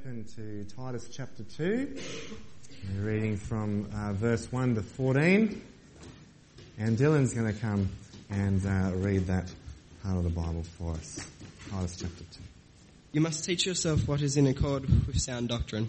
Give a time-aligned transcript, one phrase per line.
[0.00, 1.96] open to Titus chapter 2.
[2.96, 5.62] We're reading from uh, verse 1 to 14.
[6.78, 7.88] And Dylan's going to come
[8.28, 9.50] and uh, read that
[10.02, 11.26] part of the Bible for us.
[11.70, 12.40] Titus chapter 2.
[13.12, 15.88] You must teach yourself what is in accord with sound doctrine.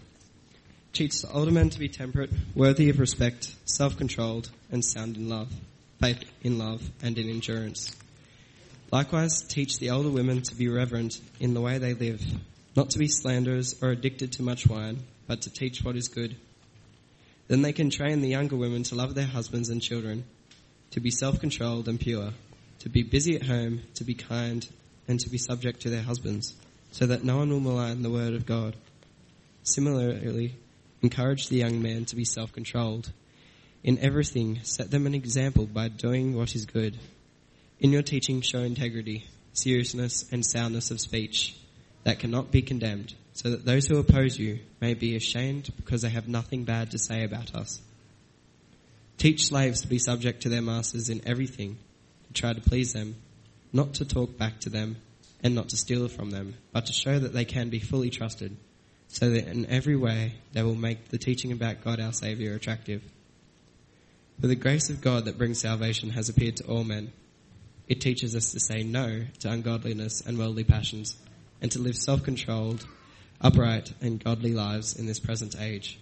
[0.94, 5.52] Teach the older men to be temperate, worthy of respect, self-controlled, and sound in love,
[6.00, 7.94] faith in love, and in endurance.
[8.92, 12.24] Likewise, teach the older women to be reverent in the way they live,
[12.78, 16.36] not to be slanderers or addicted to much wine, but to teach what is good.
[17.48, 20.26] Then they can train the younger women to love their husbands and children,
[20.92, 22.34] to be self-controlled and pure,
[22.80, 24.70] to be busy at home, to be kind,
[25.08, 26.54] and to be subject to their husbands,
[26.92, 28.76] so that no one will malign the word of God.
[29.64, 30.54] Similarly,
[31.02, 33.12] encourage the young man to be self-controlled.
[33.84, 37.00] In everything, set them an example by doing what is good.
[37.80, 41.56] In your teaching, show integrity, seriousness, and soundness of speech
[42.04, 46.10] that cannot be condemned, so that those who oppose you may be ashamed because they
[46.10, 47.82] have nothing bad to say about us.
[49.18, 51.78] Teach slaves to be subject to their masters in everything,
[52.28, 53.16] to try to please them,
[53.74, 54.98] not to talk back to them,
[55.44, 58.56] and not to steal from them, but to show that they can be fully trusted,
[59.08, 63.04] so that in every way they will make the teaching about God our Saviour attractive.
[64.40, 67.12] For the grace of God that brings salvation has appeared to all men.
[67.88, 71.16] It teaches us to say no to ungodliness and worldly passions,
[71.62, 72.86] and to live self-controlled,
[73.42, 76.00] upright, and godly lives in this present age.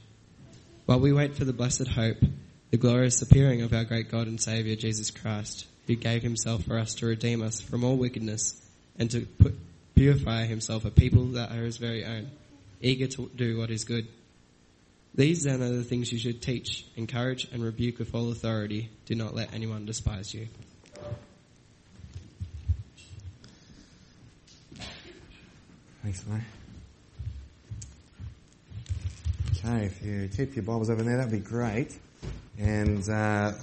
[0.85, 2.17] While we wait for the blessed hope,
[2.71, 6.77] the glorious appearing of our great God and Saviour Jesus Christ, who gave himself for
[6.77, 8.61] us to redeem us from all wickedness
[8.97, 9.55] and to put,
[9.95, 12.29] purify himself a people that are his very own,
[12.81, 14.07] eager to do what is good.
[15.15, 18.89] These then are the things you should teach, encourage, and rebuke with all authority.
[19.05, 20.47] Do not let anyone despise you.
[26.05, 26.41] Thanks, mate.
[29.57, 31.97] Okay, if you keep your Bibles over there, that'd be great.
[32.59, 33.53] And uh,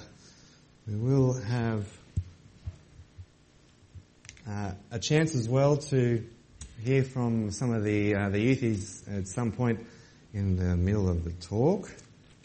[0.85, 1.87] we will have
[4.45, 6.21] uh, a chance as well to
[6.83, 9.79] hear from some of the uh, the youthies at some point
[10.33, 11.89] in the middle of the talk.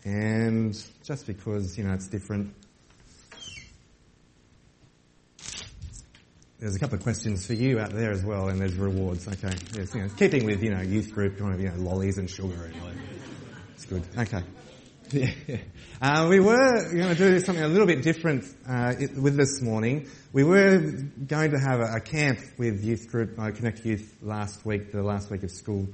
[0.04, 2.54] And just because you know it's different,
[6.58, 9.28] there's a couple of questions for you out there as well, and there's rewards.
[9.28, 12.28] Okay, you know, keeping with you know youth group kind of you know lollies and
[12.28, 12.98] sugar and
[13.74, 14.02] it's good.
[14.16, 14.42] Okay.
[15.10, 15.30] Yeah.
[16.02, 20.06] Uh, we were going to do something a little bit different uh, with this morning.
[20.34, 20.80] We were
[21.26, 25.02] going to have a, a camp with youth group, uh, Connect Youth, last week, the
[25.02, 25.88] last week of school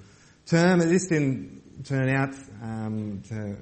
[0.46, 0.80] term.
[0.80, 3.56] This didn't turn out um, to,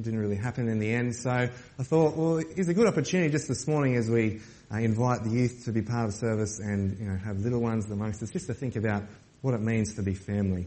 [0.00, 1.14] didn't really happen in the end.
[1.16, 1.48] So I
[1.82, 4.40] thought, well, it's a good opportunity just this morning as we
[4.72, 7.90] uh, invite the youth to be part of service and you know have little ones
[7.90, 9.02] amongst us, just to think about
[9.40, 10.66] what it means to be family.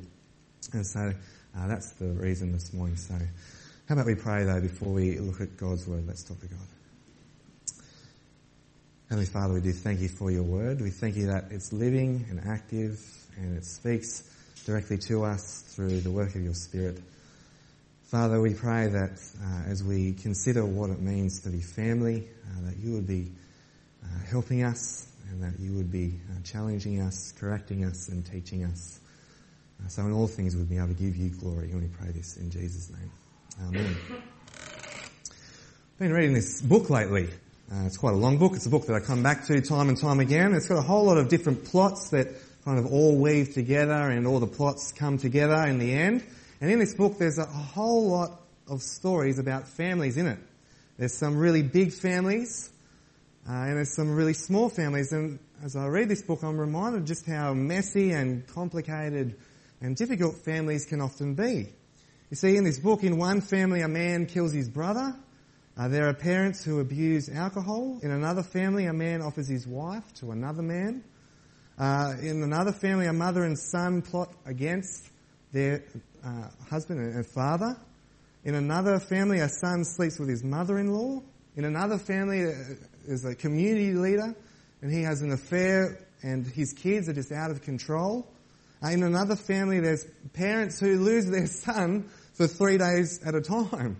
[0.73, 1.11] And so
[1.57, 2.97] uh, that's the reason this morning.
[2.97, 3.15] So.
[3.87, 6.07] How about we pray though before we look at God's word?
[6.07, 6.57] Let's talk to God.
[9.09, 10.81] Heavenly Father, we do thank you for your word.
[10.81, 12.99] We thank you that it's living and active
[13.37, 14.23] and it speaks
[14.65, 16.99] directly to us through the work of your Spirit.
[18.15, 19.11] Father, we pray that
[19.43, 23.29] uh, as we consider what it means to be family, uh, that you would be
[24.01, 28.63] uh, helping us and that you would be uh, challenging us, correcting us and teaching
[28.63, 29.01] us.
[29.83, 31.71] Uh, so in all things we'd be able to give you glory.
[31.71, 33.11] And we pray this in Jesus' name.
[33.67, 33.97] Amen.
[34.13, 37.27] I've been reading this book lately.
[37.69, 38.53] Uh, it's quite a long book.
[38.55, 40.53] It's a book that I come back to time and time again.
[40.53, 42.29] It's got a whole lot of different plots that
[42.63, 46.23] kind of all weave together and all the plots come together in the end.
[46.61, 50.39] And in this book there's a whole lot of stories about families in it.
[50.97, 52.69] There's some really big families,
[53.47, 55.11] uh, and there's some really small families.
[55.11, 59.35] And as I read this book, I'm reminded just how messy and complicated
[59.81, 61.69] and difficult families can often be.
[62.29, 65.15] You see, in this book, in one family, a man kills his brother.
[65.77, 67.99] Uh, there are parents who abuse alcohol.
[68.01, 71.03] In another family, a man offers his wife to another man.
[71.77, 75.09] Uh, in another family, a mother and son plot against
[75.51, 75.83] their
[76.25, 77.77] uh, husband and father.
[78.43, 81.21] In another family, a son sleeps with his mother-in-law.
[81.55, 82.51] In another family, uh,
[83.05, 84.35] there's a community leader
[84.81, 88.27] and he has an affair and his kids are just out of control.
[88.83, 93.41] Uh, in another family, there's parents who lose their son for three days at a
[93.41, 93.97] time.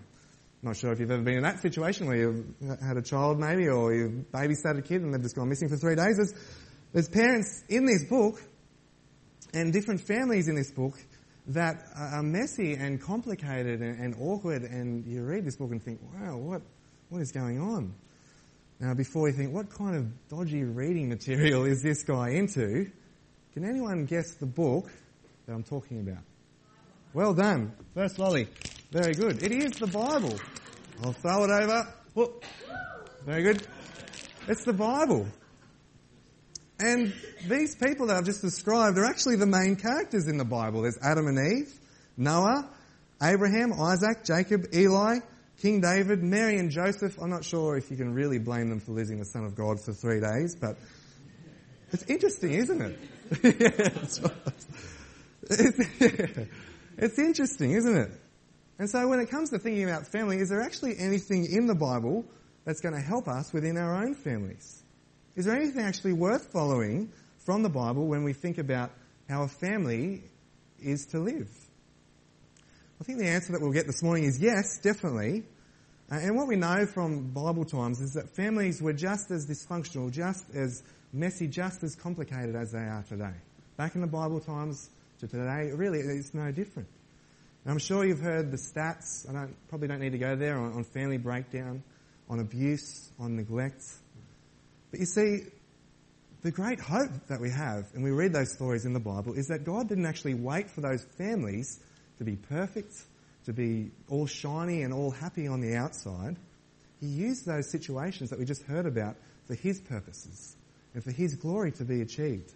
[0.62, 3.68] Not sure if you've ever been in that situation where you've had a child maybe
[3.68, 6.16] or you've babysat a kid and they've just gone missing for three days.
[6.16, 6.34] There's,
[6.92, 8.42] there's parents in this book
[9.54, 10.94] and different families in this book
[11.48, 16.00] that are messy and complicated and, and awkward and you read this book and think,
[16.14, 16.62] wow, what,
[17.08, 17.94] what is going on?
[18.80, 22.90] Now before you think, what kind of dodgy reading material is this guy into?
[23.52, 24.90] Can anyone guess the book
[25.46, 26.22] that I'm talking about?
[27.14, 27.72] Well done.
[27.94, 28.48] First volley.
[28.90, 29.42] Very good.
[29.42, 30.38] It is the Bible.
[31.02, 31.94] I'll throw it over.
[32.14, 32.44] Whoop.
[33.24, 33.66] Very good.
[34.48, 35.26] It's the Bible.
[36.78, 37.14] And
[37.48, 40.82] these people that I've just described are actually the main characters in the Bible.
[40.82, 41.72] There's Adam and Eve,
[42.16, 42.68] Noah,
[43.22, 45.20] Abraham, Isaac, Jacob, Eli,
[45.62, 47.18] King David, Mary and Joseph.
[47.20, 49.80] I'm not sure if you can really blame them for losing the Son of God
[49.80, 50.76] for three days, but
[51.92, 52.98] it's interesting, isn't it?
[56.98, 58.10] it's, interesting, isn't it?
[58.78, 61.74] And so when it comes to thinking about family, is there actually anything in the
[61.74, 62.26] Bible
[62.66, 64.82] that's going to help us within our own families?
[65.36, 67.12] Is there anything actually worth following
[67.44, 68.90] from the Bible when we think about
[69.28, 70.22] how a family
[70.82, 71.50] is to live?
[72.98, 75.44] I think the answer that we'll get this morning is yes, definitely.
[76.10, 80.10] Uh, and what we know from Bible times is that families were just as dysfunctional,
[80.10, 83.34] just as messy, just as complicated as they are today.
[83.76, 84.88] Back in the Bible times
[85.20, 86.88] to today, really, it's no different.
[87.64, 89.28] And I'm sure you've heard the stats.
[89.28, 91.82] I don't, probably don't need to go there on, on family breakdown,
[92.30, 93.82] on abuse, on neglect.
[94.90, 95.40] But you see,
[96.42, 99.48] the great hope that we have, and we read those stories in the Bible, is
[99.48, 101.80] that God didn't actually wait for those families
[102.18, 102.94] to be perfect,
[103.46, 106.36] to be all shiny and all happy on the outside.
[107.00, 109.16] He used those situations that we just heard about
[109.46, 110.56] for His purposes
[110.94, 112.52] and for His glory to be achieved.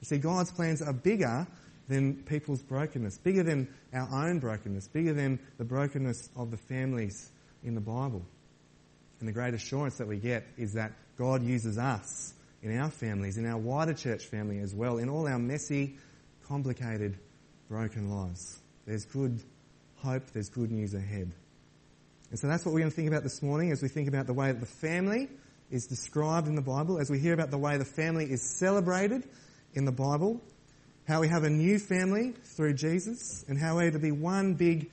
[0.00, 1.46] You see, God's plans are bigger
[1.88, 7.30] than people's brokenness, bigger than our own brokenness, bigger than the brokenness of the families
[7.64, 8.22] in the Bible.
[9.20, 12.32] And the great assurance that we get is that God uses us
[12.62, 15.96] in our families, in our wider church family as well, in all our messy,
[16.46, 17.18] complicated,
[17.68, 18.60] broken lives.
[18.86, 19.42] There's good
[19.96, 21.32] hope, there's good news ahead.
[22.30, 24.26] And so that's what we're going to think about this morning as we think about
[24.26, 25.28] the way that the family
[25.70, 29.28] is described in the Bible, as we hear about the way the family is celebrated
[29.74, 30.40] in the Bible,
[31.06, 34.90] how we have a new family through Jesus, and how we're to be one big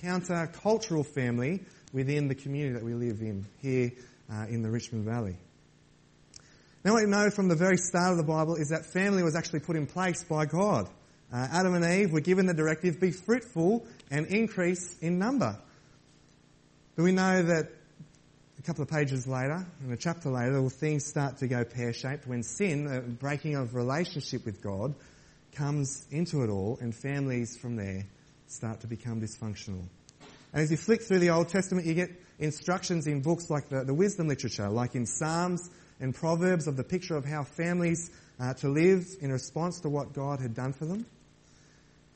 [0.00, 1.62] counter-cultural family
[1.92, 3.92] within the community that we live in here
[4.32, 5.36] uh, in the Richmond Valley.
[6.86, 9.34] Now, what we know from the very start of the Bible is that family was
[9.34, 10.88] actually put in place by God.
[11.32, 15.58] Uh, Adam and Eve were given the directive be fruitful and increase in number.
[16.94, 17.72] But we know that
[18.56, 21.92] a couple of pages later, in a chapter later, well, things start to go pear
[21.92, 24.94] shaped when sin, a breaking of relationship with God,
[25.56, 28.06] comes into it all, and families from there
[28.46, 29.82] start to become dysfunctional.
[30.52, 33.82] And as you flick through the Old Testament, you get instructions in books like the,
[33.82, 35.68] the wisdom literature, like in Psalms
[36.00, 40.12] and Proverbs of the picture of how families uh, to live in response to what
[40.12, 41.06] God had done for them.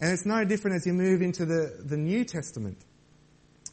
[0.00, 2.78] And it's no different as you move into the, the New Testament.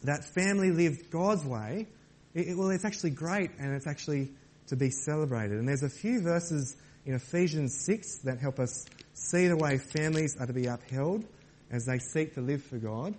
[0.03, 1.87] That family lived God's way,
[2.33, 4.29] it, it, well, it's actually great and it's actually
[4.67, 5.57] to be celebrated.
[5.57, 6.75] And there's a few verses
[7.05, 11.23] in Ephesians 6 that help us see the way families are to be upheld
[11.71, 13.15] as they seek to live for God.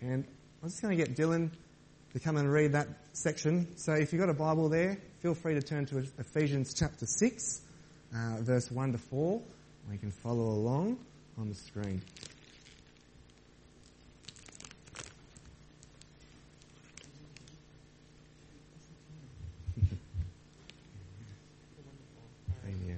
[0.00, 0.24] And
[0.62, 1.50] I'm just going to get Dylan
[2.12, 3.76] to come and read that section.
[3.76, 7.60] So if you've got a Bible there, feel free to turn to Ephesians chapter 6,
[8.14, 9.42] uh, verse 1 to 4, or
[9.92, 10.98] you can follow along
[11.38, 12.02] on the screen.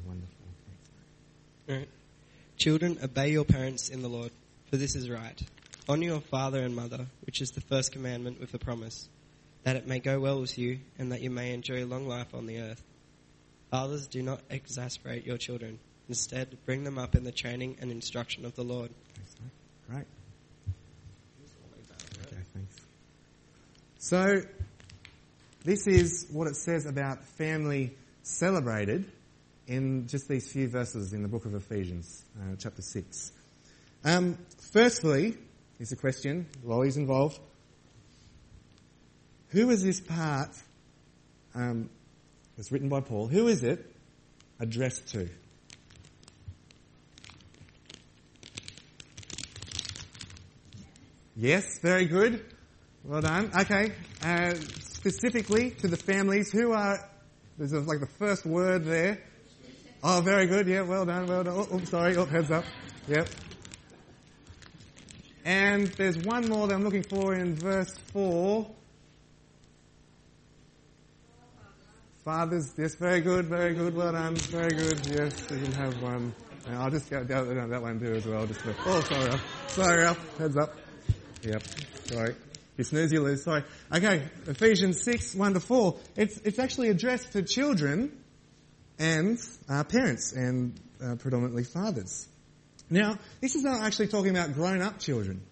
[0.07, 0.47] wonderful.
[1.69, 1.89] All right.
[2.57, 4.31] Children, obey your parents in the Lord,
[4.71, 5.41] for this is right.
[5.91, 9.09] Honour your father and mother, which is the first commandment with a promise
[9.65, 12.47] that it may go well with you and that you may enjoy long life on
[12.47, 12.81] the earth.
[13.73, 15.81] Fathers, do not exasperate your children.
[16.09, 18.93] Instead, bring them up in the training and instruction of the Lord.
[19.91, 20.05] Great.
[22.25, 22.77] Okay, thanks.
[23.99, 24.43] So,
[25.65, 29.11] this is what it says about family celebrated
[29.67, 33.33] in just these few verses in the book of Ephesians, uh, chapter 6.
[34.05, 34.39] Um,
[34.73, 35.37] firstly,
[35.81, 37.41] here's a question, Lolly's involved.
[39.49, 40.51] Who is this part
[41.55, 41.89] um,
[42.55, 43.29] that's written by Paul?
[43.29, 43.91] Who is it
[44.61, 45.27] addressed to?
[51.35, 52.45] Yes, very good.
[53.03, 53.51] Well done.
[53.61, 53.93] Okay.
[54.23, 57.09] Uh, specifically to the families, who are,
[57.57, 59.23] there's like the first word there.
[60.05, 60.67] Oh, very good.
[60.67, 61.55] Yeah, well done, well done.
[61.57, 62.17] Oh, oh sorry.
[62.19, 62.67] Oh, heads up.
[63.09, 63.29] Yep.
[65.51, 68.71] And there's one more that I'm looking for in verse 4.
[72.25, 76.33] Fathers, yes, very good, very good, well done, very good, yes, you can have one.
[76.69, 79.71] And I'll just get that, that one too as well, just oh, sorry, Ralph.
[79.71, 80.77] Sorry, Ralph, heads up.
[81.43, 81.63] Yep,
[82.05, 82.37] sorry.
[82.77, 83.65] You snooze, you lose, sorry.
[83.93, 85.97] Okay, Ephesians 6, 1 to 4.
[86.15, 88.17] It's, it's actually addressed to children
[89.01, 89.37] and
[89.69, 92.29] uh, parents and uh, predominantly fathers.
[92.91, 95.43] Now, this is not actually talking about grown-up children.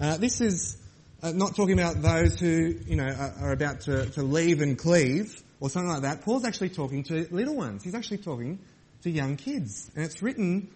[0.00, 0.78] Uh, this is
[1.22, 4.78] uh, not talking about those who, you know, are, are about to, to leave and
[4.78, 6.22] cleave or something like that.
[6.22, 7.84] Paul's actually talking to little ones.
[7.84, 8.58] He's actually talking
[9.02, 9.90] to young kids.
[9.94, 10.70] And it's written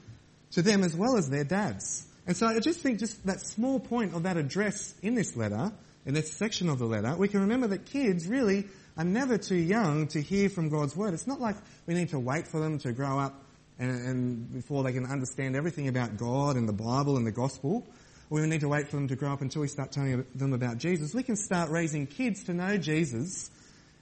[0.52, 2.06] to them as well as their dads.
[2.26, 5.72] And so I just think just that small point of that address in this letter,
[6.04, 8.66] in this section of the letter, we can remember that kids really
[8.98, 11.14] are never too young to hear from God's word.
[11.14, 13.45] It's not like we need to wait for them to grow up
[13.78, 17.86] and, and before they can understand everything about God and the Bible and the gospel.
[18.28, 20.78] We need to wait for them to grow up until we start telling them about
[20.78, 21.14] Jesus.
[21.14, 23.50] We can start raising kids to know Jesus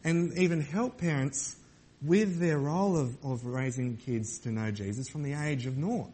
[0.03, 1.57] and even help parents
[2.01, 6.13] with their role of, of raising kids to know Jesus from the age of naught.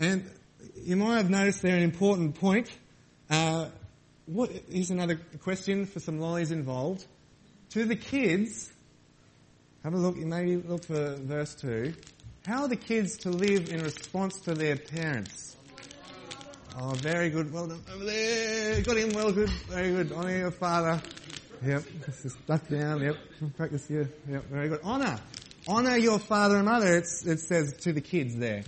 [0.00, 0.28] And
[0.76, 2.70] you might have noticed there an important point.
[3.30, 3.68] Uh,
[4.26, 7.04] what, here's another question for some lollies involved.
[7.70, 8.70] To the kids,
[9.84, 11.94] have a look, maybe look for verse 2.
[12.46, 15.56] How are the kids to live in response to their parents?
[16.78, 17.52] Oh, very good.
[17.52, 17.82] Well done.
[17.92, 18.82] Over there.
[18.82, 19.12] Got him.
[19.14, 19.48] Well good.
[19.48, 20.12] Very good.
[20.12, 21.00] Honour your father.
[21.64, 21.84] Yep.
[22.46, 23.00] Duck down.
[23.00, 23.16] Yep.
[23.56, 24.10] Practice here.
[24.28, 24.44] Yep.
[24.44, 24.82] Very good.
[24.82, 25.18] Honour.
[25.66, 26.98] Honour your father and mother.
[26.98, 28.62] It's, it says to the kids there.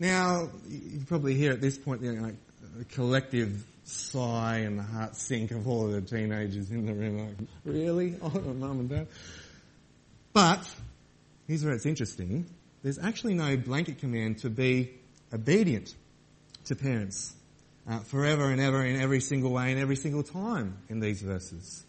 [0.00, 5.50] Now, you probably hear at this point, know, like collective sigh and the heart sink
[5.50, 7.18] of all of the teenagers in the room.
[7.18, 8.16] Like, really?
[8.22, 9.06] Oh, mum and dad.
[10.38, 10.70] But
[11.48, 12.46] here's where it's interesting.
[12.84, 14.92] There's actually no blanket command to be
[15.32, 15.92] obedient
[16.66, 17.34] to parents
[17.90, 21.84] uh, forever and ever in every single way and every single time in these verses.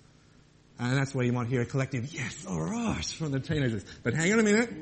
[0.79, 3.85] And that's where you might hear a collective, yes, alright, from the teenagers.
[4.01, 4.73] But hang on a minute.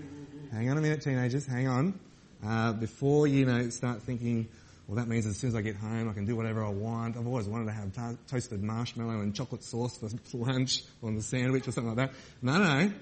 [0.54, 1.46] Hang on a minute, teenagers.
[1.46, 2.00] Hang on.
[2.46, 4.48] Uh, before you know, start thinking,
[4.88, 7.18] well, that means as soon as I get home, I can do whatever I want.
[7.18, 11.22] I've always wanted to have to- toasted marshmallow and chocolate sauce for lunch on the
[11.22, 12.18] sandwich or something like that.
[12.42, 12.94] No, no.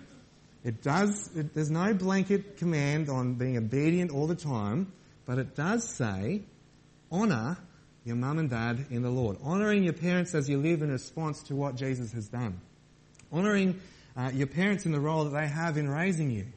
[0.65, 4.91] It does, it, there's no blanket command on being obedient all the time,
[5.27, 6.41] but it does say,
[7.12, 7.57] honour
[8.03, 9.38] your mum and dad in the Lord.
[9.45, 12.60] Honouring your parents as you live in response to what Jesus has done.
[13.31, 13.79] Honouring
[14.17, 16.48] uh, your parents in the role that they have in raising you.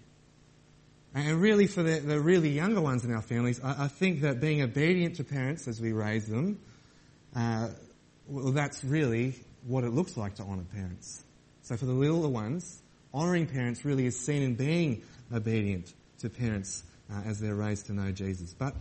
[1.14, 4.40] And really, for the, the really younger ones in our families, I, I, think that
[4.40, 6.60] being obedient to parents as we raise them,
[7.34, 7.68] uh,
[8.26, 9.34] well, that's really
[9.66, 11.24] what it looks like to honour parents.
[11.62, 12.82] So for the littler ones,
[13.14, 17.92] honouring parents really is seen in being obedient to parents uh, as they're raised to
[17.92, 18.54] know Jesus.
[18.54, 18.74] But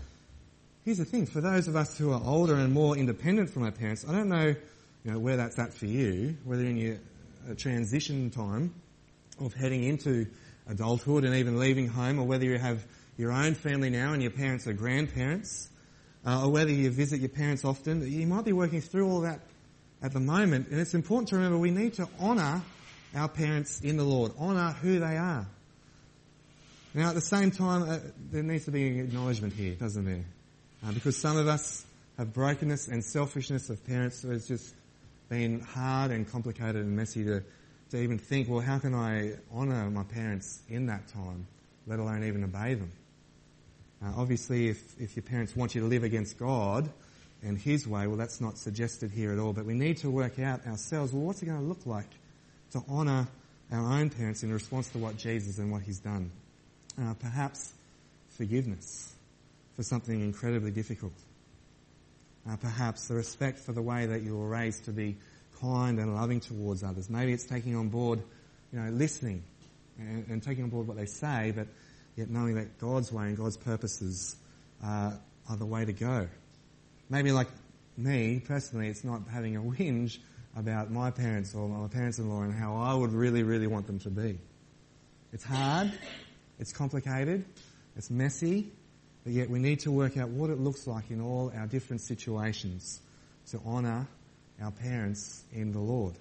[0.86, 3.72] here's the thing: for those of us who are older and more independent from our
[3.72, 4.56] parents, I don't know,
[5.04, 6.36] you know where that's at for you.
[6.44, 6.98] Whether in your
[7.50, 8.74] uh, transition time
[9.40, 10.28] of heading into
[10.68, 12.86] adulthood and even leaving home, or whether you have
[13.18, 15.70] your own family now and your parents are grandparents,
[16.26, 19.40] uh, or whether you visit your parents often, you might be working through all that
[20.02, 20.68] at the moment.
[20.70, 22.62] And it's important to remember we need to honour
[23.16, 25.48] our parents in the Lord, honour who they are.
[26.94, 28.00] Now, at the same time, uh,
[28.32, 30.26] there needs to be an acknowledgement here, doesn't there?
[30.86, 31.86] Uh, because some of us
[32.18, 34.74] have brokenness and selfishness of parents, so it's just
[35.30, 37.44] been hard and complicated and messy to
[37.92, 41.48] to even think, well, how can I honour my parents in that time,
[41.86, 42.92] let alone even obey them?
[44.04, 46.90] Uh, obviously, if, if your parents want you to live against God
[47.42, 49.54] and His way, well, that's not suggested here at all.
[49.54, 52.10] But we need to work out ourselves, well, what's it going to look like
[52.72, 53.28] to honour
[53.72, 56.32] our own parents in response to what Jesus and what He's done?
[57.00, 57.74] Uh, perhaps
[58.30, 59.14] forgiveness
[59.76, 61.14] for something incredibly difficult.
[62.50, 65.18] Uh, perhaps the respect for the way that you were raised to be
[65.62, 67.10] kind and loving towards others.
[67.10, 68.22] Maybe it's taking on board,
[68.72, 69.44] you know, listening
[69.98, 71.68] and, and taking on board what they say, but
[72.16, 74.36] yet knowing that God's way and God's purposes
[74.84, 75.12] uh,
[75.50, 76.28] are the way to go.
[77.10, 77.48] Maybe like
[77.98, 80.18] me, personally, it's not having a whinge
[80.58, 84.10] about my parents or my parents-in-law and how I would really, really want them to
[84.10, 84.40] be.
[85.32, 85.92] It's hard,
[86.60, 87.46] it's complicated,
[87.96, 88.72] it's messy,
[89.24, 92.02] but yet we need to work out what it looks like in all our different
[92.02, 93.02] situations
[93.52, 94.08] to honour
[94.62, 96.16] our parents in the Lord.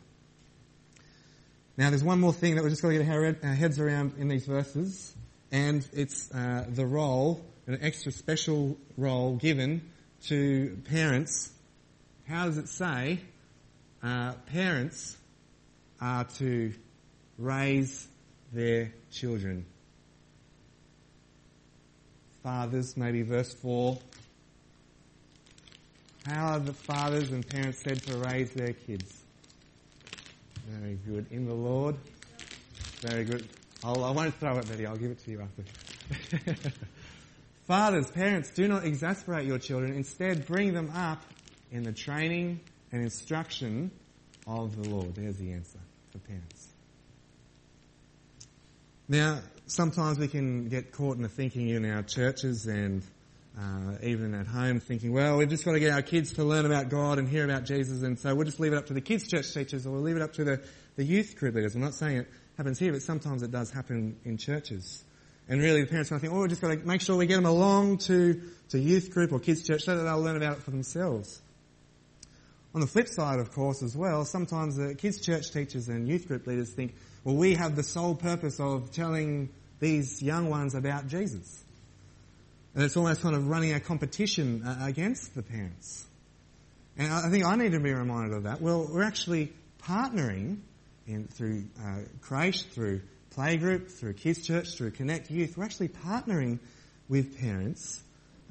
[1.78, 4.28] Now, there's one more thing that we're just going to get our heads around in
[4.28, 5.14] these verses,
[5.50, 9.90] and it's uh, the role, an extra special role given
[10.26, 11.52] to parents.
[12.26, 13.20] How does it say
[14.02, 15.16] uh, parents
[16.00, 16.72] are to
[17.38, 18.06] raise
[18.52, 19.66] their children?
[22.42, 23.98] Fathers, maybe verse 4,
[26.26, 29.22] how are the fathers and parents said to raise their kids?
[30.68, 31.26] Very good.
[31.30, 31.96] In the Lord.
[33.00, 33.48] Very good.
[33.84, 34.86] I'll, I will not throw it, Betty.
[34.86, 36.62] I'll give it to you after.
[37.66, 39.92] Fathers, parents, do not exasperate your children.
[39.92, 41.22] Instead, bring them up
[41.70, 42.60] in the training
[42.92, 43.90] and instruction
[44.46, 45.14] of the Lord.
[45.14, 45.78] There's the answer
[46.10, 46.68] for parents.
[49.08, 53.02] Now, sometimes we can get caught in the thinking in our churches and
[53.58, 56.66] uh, even at home thinking, well, we've just got to get our kids to learn
[56.66, 59.00] about God and hear about Jesus, and so we'll just leave it up to the
[59.00, 60.62] kids' church teachers or we'll leave it up to the,
[60.96, 61.74] the youth group leaders.
[61.74, 65.04] I'm not saying it happens here, but sometimes it does happen in churches.
[65.48, 67.36] And really the parents might think, oh, we've just got to make sure we get
[67.36, 70.62] them along to, to youth group or kids' church so that they'll learn about it
[70.62, 71.40] for themselves.
[72.76, 76.28] On the flip side, of course, as well, sometimes the kids' church teachers and youth
[76.28, 79.48] group leaders think, well, we have the sole purpose of telling
[79.80, 81.64] these young ones about Jesus.
[82.74, 86.04] And it's almost kind of running a competition uh, against the parents.
[86.98, 88.60] And I think I need to be reminded of that.
[88.60, 90.58] Well, we're actually partnering
[91.06, 93.00] in, through uh, Creche, through
[93.34, 95.56] Playgroup, through Kids Church, through Connect Youth.
[95.56, 96.58] We're actually partnering
[97.08, 98.02] with parents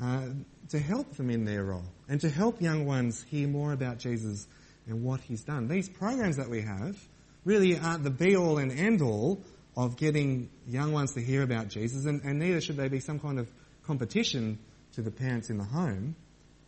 [0.01, 0.29] uh,
[0.70, 4.48] to help them in their role and to help young ones hear more about Jesus
[4.88, 5.68] and what he's done.
[5.68, 6.98] These programs that we have
[7.44, 9.42] really aren't the be all and end all
[9.78, 13.20] of getting young ones to hear about Jesus, and, and neither should they be some
[13.20, 13.50] kind of
[13.86, 14.58] competition
[14.94, 16.16] to the parents in the home,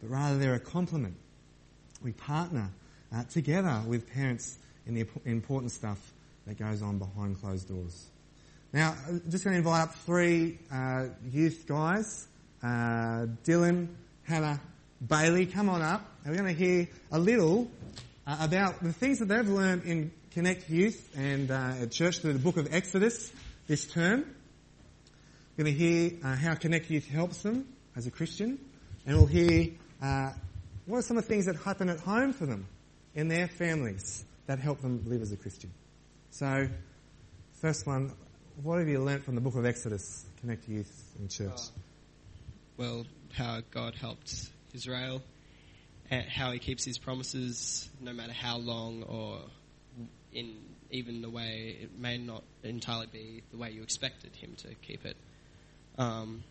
[0.01, 1.15] but rather they're a complement.
[2.03, 2.69] We partner
[3.15, 5.99] uh, together with parents in the important stuff
[6.45, 8.07] that goes on behind closed doors.
[8.73, 12.27] Now, I'm just going to invite up three uh, youth guys
[12.63, 13.87] uh, Dylan,
[14.23, 14.61] Hannah,
[15.05, 15.45] Bailey.
[15.45, 16.05] Come on up.
[16.23, 17.69] And we're going to hear a little
[18.25, 22.33] uh, about the things that they've learned in Connect Youth and uh, at church through
[22.33, 23.31] the book of Exodus
[23.67, 24.25] this term.
[25.57, 28.59] We're going to hear uh, how Connect Youth helps them as a Christian,
[29.05, 29.71] and we'll hear
[30.01, 30.31] uh,
[30.85, 32.67] what are some of the things that happen at home for them
[33.15, 35.71] in their families that help them live as a Christian.
[36.31, 36.67] So,
[37.61, 38.13] first one,
[38.61, 41.51] what have you learnt from the book of Exodus, Connect Youth and Church?
[41.55, 41.81] Oh.
[42.77, 45.23] Well, how God helped Israel,
[46.11, 49.39] and how He keeps His promises no matter how long or
[50.31, 50.55] in
[50.91, 55.05] even the way it may not entirely be the way you expected Him to keep
[55.05, 55.17] it.
[55.97, 56.43] Um,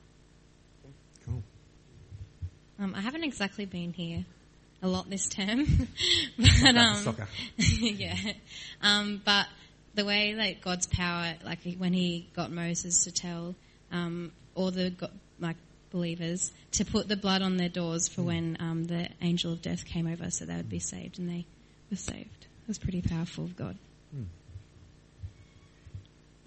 [1.24, 1.42] cool.
[2.78, 4.24] Um, I haven't exactly been here
[4.82, 5.64] a lot this term,
[6.38, 7.16] but um,
[7.56, 8.16] yeah.
[8.82, 9.46] Um, but
[9.94, 13.54] the way like God's power, like when He got Moses to tell
[13.92, 14.92] um, all the
[15.38, 15.56] like
[15.90, 18.26] believers to put the blood on their doors for mm.
[18.26, 21.46] when um, the angel of death came over, so they would be saved, and they
[21.90, 22.46] were saved.
[22.62, 23.76] It was pretty powerful of God.
[24.14, 24.26] Mm.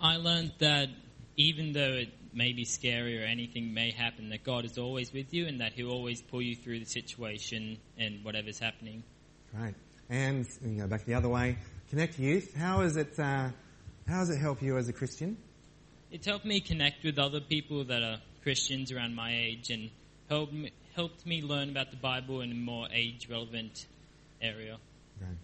[0.02, 0.90] I learned that
[1.38, 5.34] even though it may be scary or anything may happen, that God is always with
[5.34, 9.04] you and that He'll always pull you through the situation and whatever's happening.
[9.54, 9.76] Right.
[10.10, 11.58] And you know, back the other way,
[11.90, 12.56] Connect Youth.
[12.56, 13.18] How is it?
[13.20, 13.50] Uh,
[14.08, 15.38] how does it help you as a Christian?
[16.12, 19.90] It's helped me connect with other people that are Christians around my age and
[20.30, 23.86] helped me, helped me learn about the Bible in a more age relevant
[24.42, 24.78] area.
[25.22, 25.38] Right.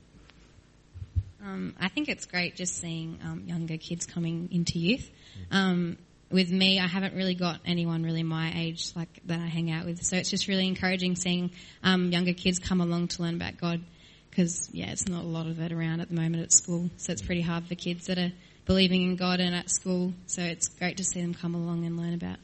[1.43, 5.09] Um, I think it's great just seeing um, younger kids coming into youth.
[5.51, 5.97] Um,
[6.31, 9.85] with me, I haven't really got anyone really my age like that I hang out
[9.85, 10.03] with.
[10.03, 11.51] So it's just really encouraging seeing
[11.83, 13.81] um, younger kids come along to learn about God.
[14.29, 16.89] Because yeah, it's not a lot of it around at the moment at school.
[16.97, 18.31] So it's pretty hard for kids that are
[18.65, 20.13] believing in God and at school.
[20.25, 22.37] So it's great to see them come along and learn about.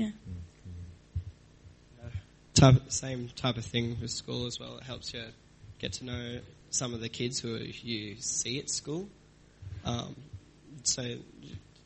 [0.00, 0.10] Yeah.
[2.54, 4.78] Type, same type of thing with school as well.
[4.78, 5.22] It helps you
[5.78, 9.08] get to know some of the kids who you see at school.
[9.84, 10.16] Um,
[10.84, 11.02] so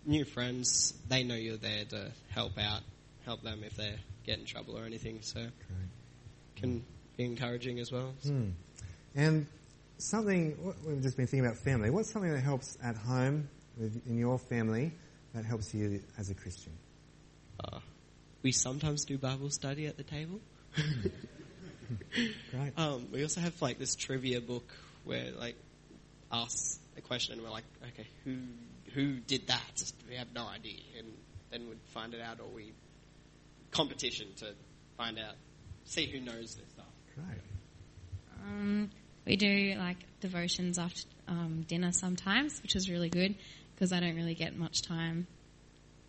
[0.07, 2.83] new friends, they know you're there to help out,
[3.25, 5.19] help them if they get in trouble or anything.
[5.23, 5.51] So Great.
[6.55, 6.85] can
[7.17, 8.15] be encouraging as well.
[8.23, 8.51] Hmm.
[9.17, 9.47] And
[9.99, 11.91] something we've just been thinking about family.
[11.91, 14.93] What's something that helps at home with, in your family
[15.35, 16.73] that helps you as a Christian?
[18.45, 20.39] We sometimes do Bible study at the table.
[22.51, 22.73] Great.
[22.77, 24.71] Um, we also have like this trivia book
[25.05, 25.57] where like
[26.31, 28.37] asks a question and we're like, okay, who
[28.93, 29.93] who did that?
[30.09, 31.09] We have no idea, and
[31.51, 32.75] then we'd find it out, or we
[33.71, 34.53] competition to
[34.99, 35.37] find out,
[35.87, 36.87] see who knows this stuff.
[37.15, 37.41] Great.
[38.45, 38.91] Um,
[39.27, 43.37] we do like devotions after um, dinner sometimes, which is really good
[43.75, 45.27] because I don't really get much time.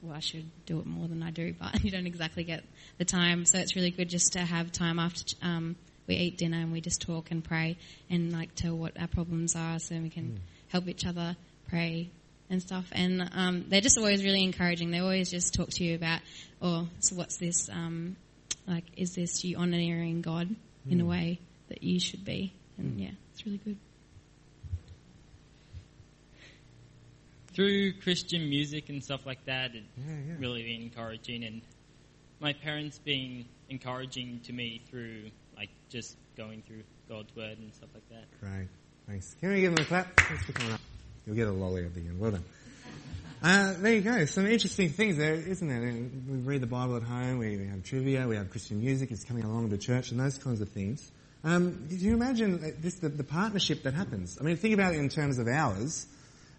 [0.06, 2.63] Well, I should do it more than I do, but you don't exactly get
[2.98, 3.46] the time.
[3.46, 5.76] So it's really good just to have time after um,
[6.08, 7.78] we eat dinner and we just talk and pray
[8.10, 10.38] and like tell what our problems are, so we can mm.
[10.70, 11.36] help each other
[11.70, 12.10] pray
[12.50, 12.86] and stuff.
[12.91, 14.91] And um, they're just always really encouraging.
[14.91, 16.20] They always just talk to you about,
[16.62, 17.70] oh, so what's this?
[17.70, 18.15] Um,
[18.68, 20.91] like, is this you honouring God mm.
[20.91, 21.10] in a hmm.
[21.10, 21.39] way
[21.70, 22.54] that you should be?
[22.78, 23.04] And mm.
[23.04, 23.78] yeah, it's really good.
[27.56, 30.34] Through Christian music and stuff like that, it's yeah, yeah.
[30.38, 31.46] really been encouraging.
[31.46, 31.62] And
[32.39, 37.89] my parents being encouraging to me through, like, just going through God's Word and stuff
[37.94, 38.26] like that.
[38.41, 38.68] Great.
[39.08, 39.36] Thanks.
[39.39, 40.20] Can we give them a clap?
[40.20, 40.82] Thanks for coming up.
[41.26, 42.20] You'll get a lolly at the end.
[42.20, 42.44] Well done.
[43.41, 44.26] Uh, there you go.
[44.26, 45.82] Some interesting things there, isn't there?
[45.82, 49.44] We read the Bible at home, we, have trivia, we have Christian music, it's coming
[49.44, 51.12] along to church, and those kinds of things.
[51.44, 54.39] Um, can you imagine this, the, the, partnership that happens?
[54.41, 56.08] I mean, think about it in terms of hours.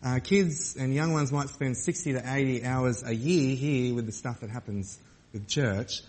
[0.03, 4.07] Uh, kids and young ones might spend 60 to 80 hours a year here with
[4.07, 4.99] the stuff that happens
[5.33, 6.03] with church,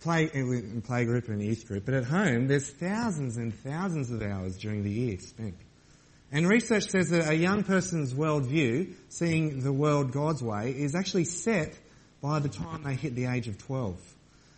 [0.00, 1.84] play in play group and youth group.
[1.84, 5.56] But at home, there's thousands and thousands of hours during the year spent.
[6.30, 11.24] And research says that a young person's worldview, seeing the world God's way, is actually
[11.24, 11.76] set
[12.20, 13.96] by the time they hit the age of 12.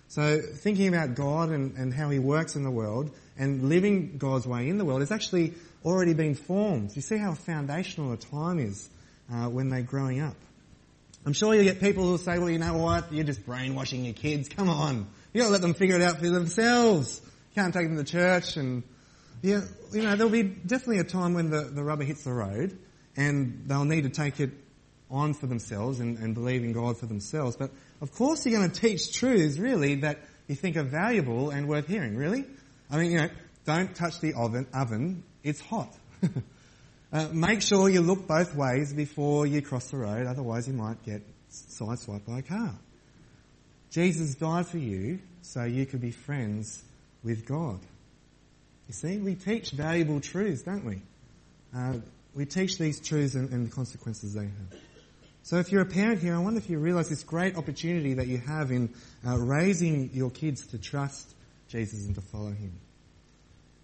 [0.08, 4.46] So thinking about God and, and how He works in the world and living God's
[4.46, 6.94] way in the world is actually already been formed.
[6.94, 8.88] You see how foundational a time is
[9.32, 10.36] uh, when they're growing up.
[11.24, 14.14] I'm sure you get people who say, well, you know what, you're just brainwashing your
[14.14, 14.48] kids.
[14.48, 15.06] Come on.
[15.32, 17.20] You gotta let them figure it out for themselves.
[17.24, 18.82] You can't take them to church and
[19.42, 19.62] yeah,
[19.92, 22.78] you know, there'll be definitely a time when the, the rubber hits the road
[23.16, 24.50] and they'll need to take it
[25.10, 27.56] on for themselves and, and believe in God for themselves.
[27.56, 31.68] But of course you're going to teach truths really that you think are valuable and
[31.68, 32.44] worth hearing, really.
[32.90, 33.30] I mean, you know,
[33.64, 35.92] don't touch the oven, oven it's hot.
[37.12, 41.02] uh, make sure you look both ways before you cross the road, otherwise you might
[41.04, 42.74] get sideswiped by a car.
[43.90, 46.82] Jesus died for you so you could be friends
[47.24, 47.80] with God.
[48.88, 51.02] You see, we teach valuable truths, don't we?
[51.74, 51.94] Uh,
[52.34, 54.80] we teach these truths and, and, the consequences they have.
[55.42, 58.26] So if you're a parent here, I wonder if you realize this great opportunity that
[58.26, 58.92] you have in
[59.26, 61.34] uh, raising your kids to trust
[61.68, 62.72] Jesus and to follow Him.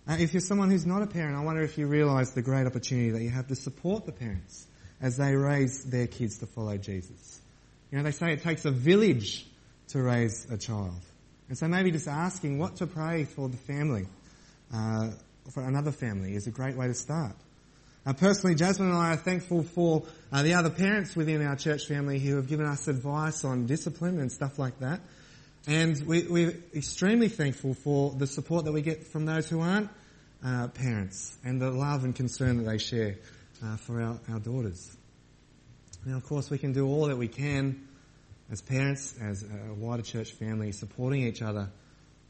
[0.08, 3.10] If you're someone who's not a parent, I wonder if you realize the great opportunity
[3.10, 4.66] that you have to support the parents
[5.00, 7.40] as they raise their kids to follow Jesus.
[7.90, 9.46] You know, they say it takes a village
[9.88, 11.00] to raise a child.
[11.48, 14.06] And so maybe just asking what to pray for the family
[14.72, 15.10] uh,
[15.50, 17.34] for another family is a great way to start.
[18.04, 21.86] Uh, personally, Jasmine and I are thankful for uh, the other parents within our church
[21.86, 25.00] family who have given us advice on discipline and stuff like that.
[25.66, 29.90] And we, are extremely thankful for the support that we get from those who aren't
[30.44, 33.16] uh, parents and the love and concern that they share
[33.64, 34.96] uh, for our, our daughters.
[36.04, 37.88] Now, of course, we can do all that we can
[38.50, 41.68] as parents, as a wider church family, supporting each other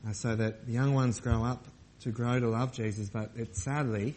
[0.09, 1.67] uh, so that the young ones grow up
[2.01, 4.15] to grow to love Jesus, but it, sadly,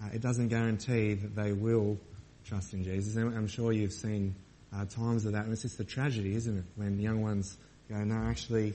[0.00, 1.98] uh, it doesn't guarantee that they will
[2.44, 3.16] trust in Jesus.
[3.16, 4.36] And I'm sure you've seen
[4.72, 6.64] uh, times of that, and it's just a tragedy, isn't it?
[6.76, 7.56] When young ones
[7.92, 8.74] go, no, actually,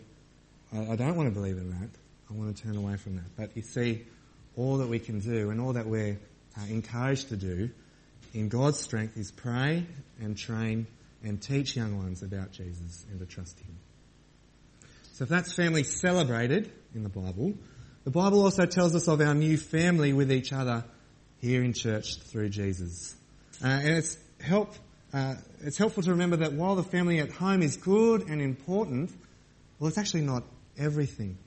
[0.74, 1.90] I, I don't want to believe in that.
[2.30, 3.36] I want to turn away from that.
[3.36, 4.04] But you see,
[4.56, 6.20] all that we can do and all that we're
[6.58, 7.70] uh, encouraged to do
[8.34, 9.86] in God's strength is pray
[10.20, 10.88] and train
[11.24, 13.78] and teach young ones about Jesus and to trust Him.
[15.14, 17.54] So if that's family celebrated in the Bible,
[18.04, 20.84] the Bible also tells us of our new family with each other
[21.40, 23.16] here in church through Jesus.
[23.64, 24.76] Uh, and it's help,
[25.18, 29.10] uh, it's helpful to remember that while the family at home is good and important,
[29.80, 30.44] well, it's actually not
[30.78, 31.40] everything.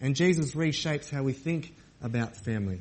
[0.00, 2.80] And Jesus reshapes how we think about family.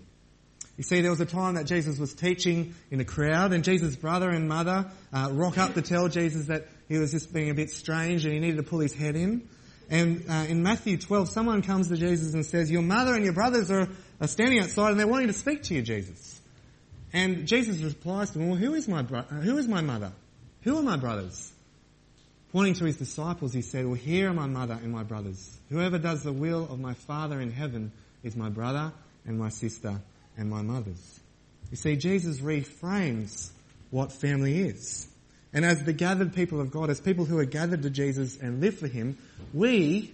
[0.77, 3.97] You see, there was a time that Jesus was teaching in a crowd, and Jesus'
[3.97, 7.53] brother and mother uh, rock up to tell Jesus that he was just being a
[7.53, 9.49] bit strange and he needed to pull his head in.
[9.89, 13.33] And uh, in Matthew 12, someone comes to Jesus and says, Your mother and your
[13.33, 13.89] brothers are,
[14.21, 16.39] are standing outside and they're wanting to speak to you, Jesus.
[17.11, 20.13] And Jesus replies to them, Well, who is my, bro- who is my mother?
[20.67, 21.49] Who are my brothers?
[22.51, 25.57] Pointing to his disciples, he said, Well, here are my mother and my brothers.
[25.69, 28.91] Whoever does the will of my Father in heaven is my brother
[29.25, 30.01] and my sister
[30.35, 31.21] and my mothers.
[31.71, 33.49] You see, Jesus reframes
[33.91, 35.07] what family is.
[35.53, 38.59] And as the gathered people of God, as people who are gathered to Jesus and
[38.59, 39.17] live for Him,
[39.53, 40.13] we,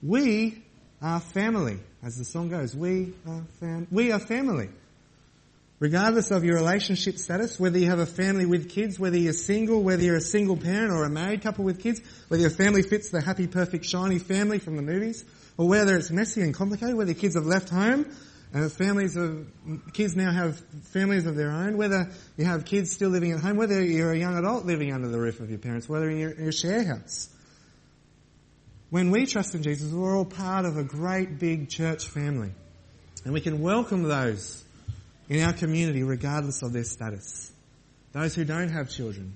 [0.00, 0.62] we
[1.02, 1.80] are family.
[2.04, 4.68] As the song goes, we are fam- we are family.
[5.80, 9.80] Regardless of your relationship status, whether you have a family with kids, whether you're single,
[9.82, 13.10] whether you're a single parent or a married couple with kids, whether your family fits
[13.10, 15.24] the happy, perfect, shiny family from the movies,
[15.56, 18.06] or whether it's messy and complicated, whether kids have left home,
[18.52, 19.46] and the families of
[19.92, 20.58] kids now have
[20.90, 21.76] families of their own.
[21.76, 25.08] Whether you have kids still living at home, whether you're a young adult living under
[25.08, 27.28] the roof of your parents, whether you're in your share house.
[28.90, 32.50] When we trust in Jesus, we're all part of a great big church family,
[33.24, 34.64] and we can welcome those
[35.28, 37.52] in our community regardless of their status.
[38.12, 39.34] Those who don't have children,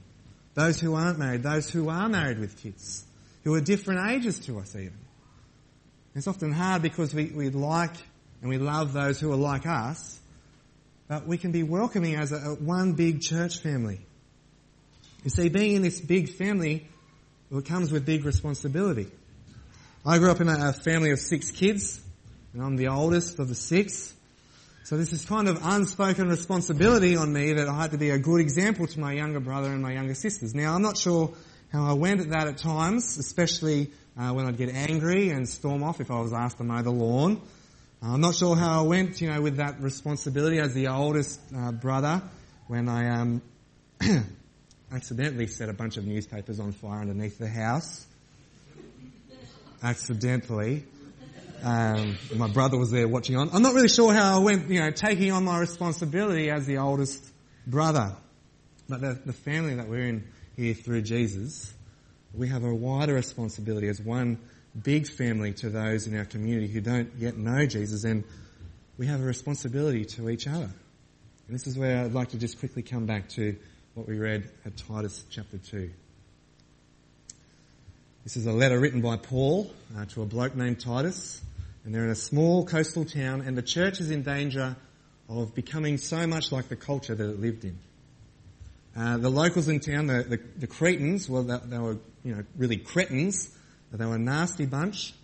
[0.55, 3.05] those who aren't married, those who are married with kids,
[3.45, 4.99] who are different ages to us even.
[6.15, 7.95] It's often hard because we, we like
[8.41, 10.19] and we love those who are like us,
[11.09, 14.01] but we can be welcoming as a, a one big church family.
[15.25, 16.89] You see, being in this big family,
[17.51, 19.09] well, it comes with big responsibility.
[20.05, 22.01] I grew up in a, a family of six kids,
[22.53, 24.13] and I'm the oldest of the six.
[24.85, 28.19] So this is kind of unspoken responsibility on me that I had to be a
[28.19, 30.57] good example to my younger brother and my younger sisters.
[30.57, 31.33] Now I'm not sure
[31.73, 35.85] how I went at that at times, especially uh, when I'd get angry and storm
[35.85, 37.41] off if I was asked to mow the lawn.
[38.03, 41.41] Uh, I'm not sure how I went, you know, with that responsibility as the oldest
[41.57, 42.21] uh, brother
[42.67, 43.41] when I um,
[44.93, 48.05] accidentally set a bunch of newspapers on fire underneath the house.
[49.81, 50.83] Accidentally.
[51.63, 53.51] Um, my brother was there watching on.
[53.53, 56.79] I'm not really sure how I went, you know, taking on my responsibility as the
[56.79, 57.25] oldest
[57.67, 58.17] brother.
[58.89, 60.25] But the, the family that we're in
[60.57, 61.73] here through Jesus,
[62.35, 64.39] we have a wider responsibility as one
[64.81, 68.25] big family to those in our community who don't yet know Jesus, and
[68.99, 70.71] we have a responsibility to each other.
[71.47, 73.57] And this is where I'd like to just quickly come back to
[73.95, 75.91] what we read at Titus chapter 2.
[78.25, 81.43] This is a letter written by Paul uh, to a bloke named Titus,
[81.85, 84.77] and they're in a small coastal town, and the church is in danger
[85.29, 87.79] of becoming so much like the culture that it lived in.
[88.95, 92.45] Uh, the locals in town, the, the, the Cretans, well, they, they, were, you know,
[92.57, 93.51] really cretins.
[93.91, 95.15] They were a nasty bunch.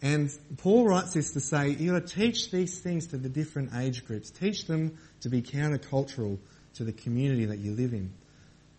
[0.00, 4.04] And Paul writes this to say, got to teach these things to the different age
[4.06, 4.30] groups.
[4.30, 6.38] Teach them to be countercultural
[6.74, 8.12] to the community that you live in.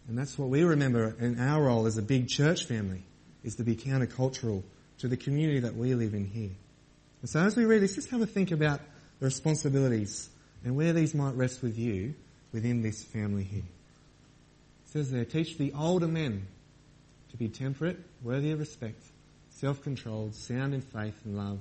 [0.07, 3.03] And that's what we remember in our role as a big church family,
[3.43, 4.63] is to be countercultural
[4.99, 6.51] to the community that we live in here.
[7.21, 8.79] And so as we read this, just have a think about
[9.19, 10.29] the responsibilities
[10.63, 12.13] and where these might rest with you
[12.51, 13.63] within this family here.
[14.85, 16.47] It says there, teach the older men
[17.31, 19.03] to be temperate, worthy of respect,
[19.51, 21.59] self-controlled, sound in faith and love,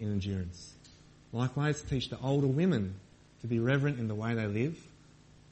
[0.00, 0.74] in endurance.
[1.32, 2.94] Likewise, teach the older women
[3.40, 4.78] to be reverent in the way they live,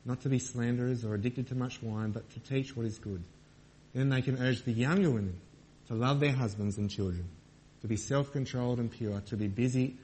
[0.05, 3.23] not to be slanderers or addicted to much wine, but to teach what is good.
[3.95, 5.41] Then they can urge the younger women
[5.89, 7.29] to love their husbands and children,
[7.87, 9.95] to be self-controlled and pure, to be busy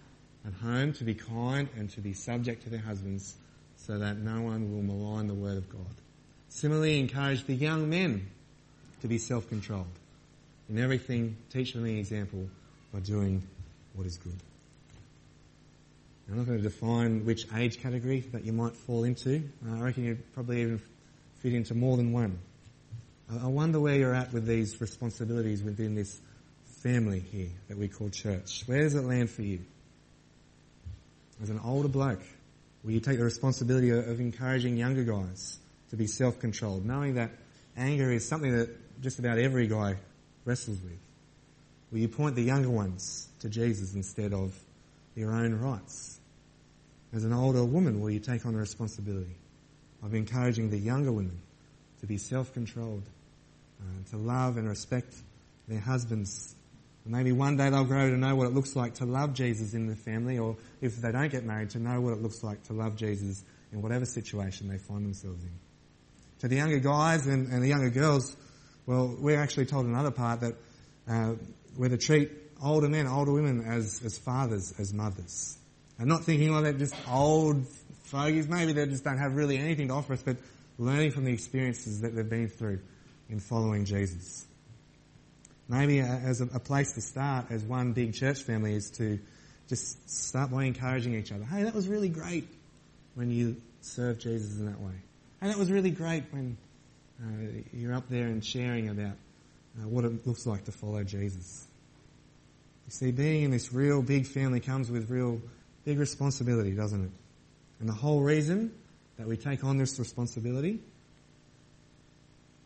[0.46, 3.34] at home, to be kind and to be subject to their husbands,
[3.76, 5.94] so that no one will malign the word of God.
[6.48, 8.28] Similarly, encourage the young men
[9.00, 9.98] to be self-controlled.
[10.68, 12.46] In everything, teach them the example
[12.94, 13.42] by doing
[13.94, 14.38] what is good.
[16.30, 19.42] I'm not going to define which age category that you might fall into.
[19.66, 20.80] Uh, I reckon you'd probably even
[21.40, 22.38] fit into more than one.
[23.42, 26.20] I wonder where you're at with these responsibilities within this
[26.82, 28.64] family here that we call church.
[28.66, 29.60] Where does it land for you?
[31.40, 32.22] As an older bloke,
[32.82, 35.58] will you take the responsibility of encouraging younger guys
[35.90, 37.30] to be self-controlled, knowing that
[37.76, 39.96] anger is something that just about every guy
[40.44, 40.98] wrestles with?
[41.92, 44.58] Will you point the younger ones to Jesus instead of
[45.14, 46.18] your own rights?
[47.12, 49.36] As an older woman, will you take on the responsibility
[50.02, 51.40] of encouraging the younger women
[52.00, 53.04] to be self-controlled,
[53.80, 55.14] uh, to love and respect
[55.68, 56.56] their husbands?
[57.04, 59.88] Maybe one day they'll grow to know what it looks like to love Jesus in
[59.88, 62.72] the family, or if they don't get married, to know what it looks like to
[62.72, 65.50] love Jesus in whatever situation they find themselves in.
[66.40, 68.36] To the younger guys and, and the younger girls,
[68.86, 70.54] well, we're actually told another part that
[71.08, 71.34] uh,
[71.76, 72.30] we're to treat
[72.62, 75.58] older men, older women as, as fathers, as mothers.
[75.98, 77.66] And not thinking, well, they're just old
[78.04, 78.48] fogies.
[78.48, 80.36] Maybe they just don't have really anything to offer us, but
[80.78, 82.80] learning from the experiences that they've been through
[83.28, 84.46] in following Jesus.
[85.72, 89.18] Maybe as a, place to start as one big church family is to
[89.70, 91.44] just start by encouraging each other.
[91.44, 92.46] Hey, that was really great
[93.14, 94.92] when you served Jesus in that way.
[95.40, 96.58] And that was really great when
[97.22, 99.16] uh, you're up there and sharing about
[99.80, 101.66] uh, what it looks like to follow Jesus.
[102.86, 105.40] You see, being in this real big family comes with real
[105.86, 107.10] big responsibility, doesn't it?
[107.80, 108.74] And the whole reason
[109.16, 110.80] that we take on this responsibility,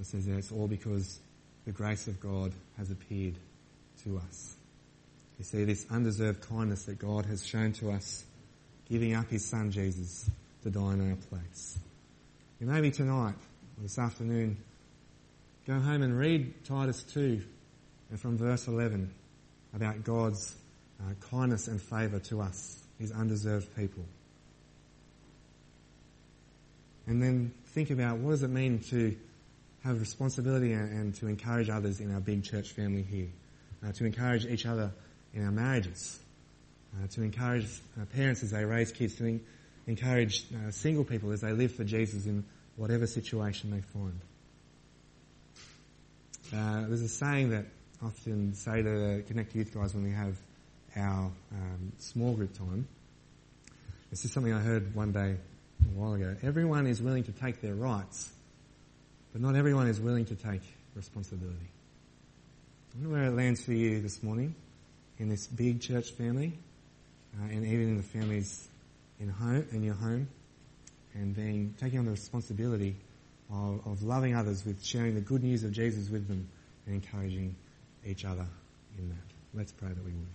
[0.01, 1.21] it says it's all because
[1.67, 3.35] the grace of God has appeared
[4.05, 4.57] to us.
[5.39, 8.25] You see, this undeserved kindness that God has shown to us,
[8.89, 10.31] giving up his son Jesus
[10.63, 11.79] to die in our place.
[12.61, 13.35] And maybe tonight,
[13.77, 14.57] or this afternoon,
[15.67, 17.43] go home and read Titus 2
[18.11, 19.13] and from verse 11
[19.75, 20.57] about God's
[21.01, 24.05] uh, kindness and favour to us, his undeserved people.
[27.07, 29.17] And then think about what does it mean to
[29.87, 33.29] have responsibility and, and to encourage others in our big church family here,
[33.87, 34.91] uh, to encourage each other
[35.33, 36.19] in our marriages,
[36.95, 37.67] uh, to encourage
[38.01, 39.41] uh, parents as they raise kids, to en-
[39.87, 42.45] encourage uh, single people as they live for Jesus in
[42.75, 44.21] whatever situation they find.
[46.53, 47.67] Uh, there's a saying that
[48.03, 50.37] I often say to the Connect Youth guys when we have
[50.97, 52.89] our um, small group time.
[54.11, 56.37] This is something I heard one day a while ago.
[56.43, 58.31] Everyone is willing to take their rights,
[59.37, 60.63] but not everyone is willing to take
[60.95, 61.69] responsibility.
[62.95, 64.55] I wonder where it lands for you this morning
[65.19, 66.55] in this big church family
[67.39, 68.67] uh, and even in the families
[69.21, 70.27] in home in your home,
[71.13, 72.97] and then taking on the responsibility
[73.53, 76.49] of, of loving others with sharing the good news of Jesus with them
[76.87, 77.55] and encouraging
[78.07, 78.47] each other
[78.97, 79.17] in that.
[79.53, 80.29] Let's pray that we would.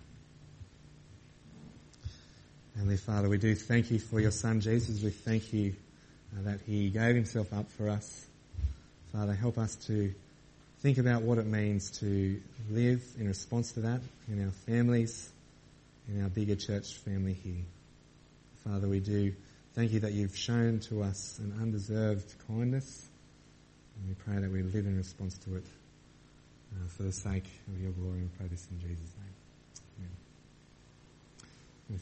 [2.76, 5.02] Heavenly Father, we do thank you for your Son Jesus.
[5.02, 5.74] We thank you
[6.38, 8.28] uh, that he gave himself up for us.
[9.14, 10.14] Father, help us to
[10.80, 15.30] think about what it means to live in response to that in our families,
[16.08, 17.64] in our bigger church family here.
[18.64, 19.34] Father, we do
[19.74, 23.08] thank you that you've shown to us an undeserved kindness,
[23.98, 25.66] and we pray that we live in response to it
[26.74, 28.22] uh, for the sake of your glory.
[28.22, 29.31] We pray this in Jesus' name.